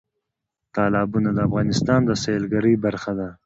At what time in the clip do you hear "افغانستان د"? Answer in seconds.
1.47-2.11